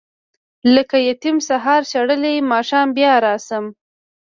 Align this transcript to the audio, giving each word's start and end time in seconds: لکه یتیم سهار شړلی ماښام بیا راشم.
لکه 0.75 0.97
یتیم 1.09 1.37
سهار 1.49 1.81
شړلی 1.91 2.35
ماښام 2.51 2.87
بیا 2.97 3.13
راشم. 3.25 3.65